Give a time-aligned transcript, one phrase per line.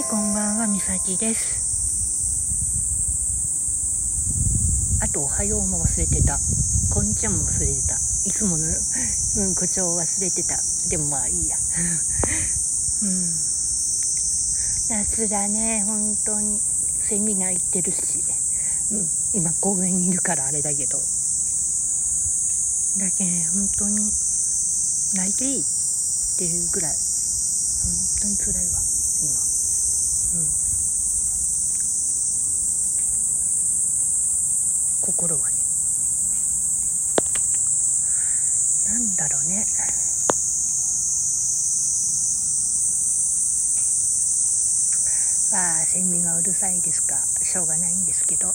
[0.00, 1.58] 美咲です。
[5.02, 6.38] あとおはようも忘れてた。
[6.94, 7.96] こんにちはも忘れてた。
[8.24, 8.68] いつもの、う
[9.50, 10.54] ん、口調忘れてた。
[10.90, 11.56] でもまあいいや。
[13.02, 13.10] うん。
[14.88, 16.62] 夏だね本当に。
[17.08, 18.22] セミが行ってるし、
[18.92, 21.02] うん、今公園にいるからあれだけど。
[22.98, 23.96] だけ本当に
[25.14, 25.64] 泣いていいっ
[26.36, 26.92] ていうぐらい。
[26.92, 27.00] 本
[28.20, 28.97] 当に辛いわ。
[30.34, 30.46] うん。
[35.00, 35.56] 心はね。
[38.86, 39.66] なんだろうね。
[45.50, 47.16] まあセミがうるさいですか。
[47.42, 48.54] しょうがないんですけど、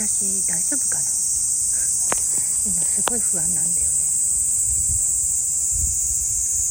[0.00, 1.02] 私大丈夫かな？
[2.64, 3.92] 今すごい不安なんだよね。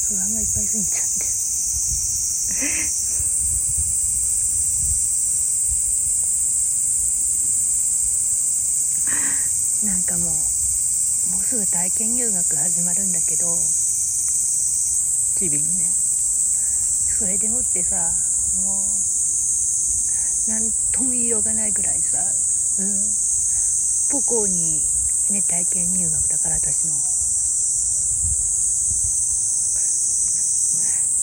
[0.07, 1.07] 不安がいっぱいすぎちゃっ
[9.85, 9.85] て。
[9.85, 13.55] なんかもうもうすぐ体験入学始まるんだけど
[15.37, 15.85] チビのね
[17.19, 18.11] それでもってさ
[18.65, 18.81] も
[20.47, 22.17] う何とも言いようがないぐらいさ、
[22.79, 22.95] うん、
[24.09, 24.81] 母校に
[25.31, 26.93] ね体験入学だから私の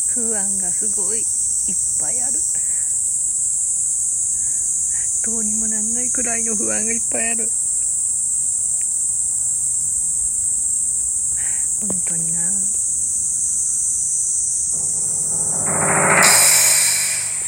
[0.09, 1.27] 不安がすごいいっ
[1.99, 2.35] ぱいある。
[5.25, 7.51] どうにもなんないくらいの不安がいっぱいある。
[11.81, 12.53] 本当にな。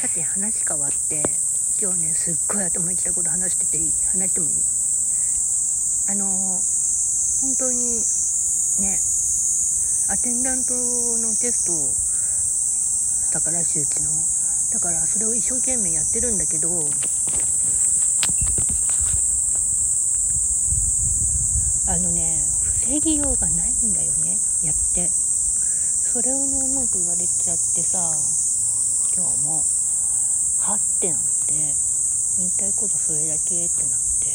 [0.01, 1.48] さて話変わって。
[1.81, 3.91] 今日ねすっごい頭にきたこと話してていい？
[4.11, 4.53] 話してもいい？
[6.09, 6.59] あの
[7.39, 8.03] 本当に
[8.81, 8.99] ね
[10.09, 11.63] アテンダントのテス
[13.31, 14.09] トだから周知の。
[14.73, 16.67] だからそれを一生懸命やってるんだけど
[21.87, 22.43] あのね
[22.81, 25.07] 防ぎようがないんだよねやって。
[25.07, 28.11] それをね文句言われちゃってさ
[29.15, 29.63] 今日も。
[30.59, 34.27] はってなって言いたいことそれだけってなって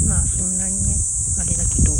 [0.00, 0.08] うん。
[0.08, 0.96] まあそんなにね
[1.38, 1.98] あれだけどうん。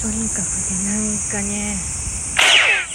[0.00, 1.76] とにかくねなんかね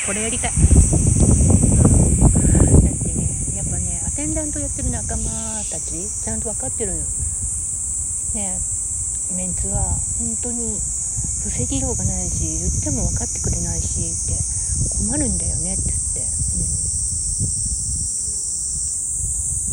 [0.05, 0.51] これやりたい。
[0.51, 5.23] うん、だってねやっぱねアテンダントやってる仲間
[5.69, 6.95] たちちゃんと分かってる
[8.33, 8.59] ね
[9.33, 9.81] メンツは
[10.19, 10.79] 本当に
[11.43, 14.37] 防ぎようがないし言っても分かってくれないしって
[14.97, 16.21] 困るんだよねって言って、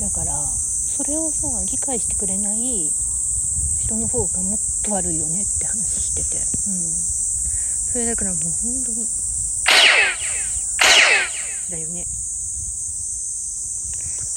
[0.00, 0.44] うん、だから
[0.96, 2.92] それをさ理解してくれない
[3.80, 6.92] 人の方がもっと悪いよねって話してて、うん、
[7.92, 8.50] それだからもう本
[8.86, 9.06] 当に
[11.72, 12.04] だよね。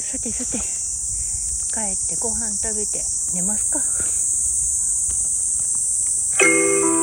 [0.00, 0.58] さてさて
[1.74, 3.82] 帰ってご飯食べて寝ますか。
[6.38, 6.52] Thank
[6.84, 6.95] you.